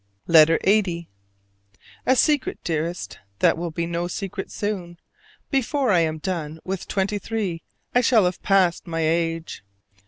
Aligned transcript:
LETTER 0.25 0.57
LXXX. 0.63 1.05
A 2.07 2.15
secret, 2.15 2.57
dearest, 2.63 3.19
that 3.37 3.55
will 3.55 3.69
be 3.69 3.85
no 3.85 4.07
secret 4.07 4.49
soon: 4.49 4.97
before 5.51 5.91
I 5.91 5.99
am 5.99 6.17
done 6.17 6.59
with 6.63 6.87
twenty 6.87 7.19
three 7.19 7.61
I 7.93 8.01
shall 8.01 8.25
have 8.25 8.41
passed 8.41 8.87
my 8.87 9.01
age. 9.01 9.63